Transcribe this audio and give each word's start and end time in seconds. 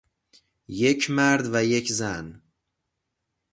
یک 0.67 1.09
مرد 1.11 1.53
و 1.55 1.63
یک 1.65 1.91
زن 1.91 2.41